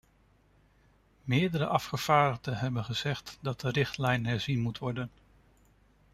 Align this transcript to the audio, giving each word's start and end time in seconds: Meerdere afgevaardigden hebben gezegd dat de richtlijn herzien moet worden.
Meerdere 1.23 1.67
afgevaardigden 1.67 2.57
hebben 2.57 2.83
gezegd 2.85 3.37
dat 3.41 3.59
de 3.61 3.69
richtlijn 3.69 4.25
herzien 4.25 4.59
moet 4.59 4.77
worden. 4.77 5.11